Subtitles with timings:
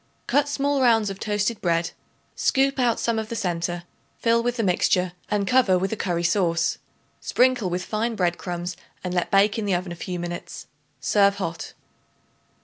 [0.25, 1.91] Cut small rounds of toasted bread;
[2.35, 3.83] scoop out some of the centre;
[4.17, 6.79] fill with the mixture and cover with a curry sauce.
[7.19, 10.65] Sprinkle with fine bread crumbs and let bake in the oven a few minutes.
[11.01, 11.73] Serve hot.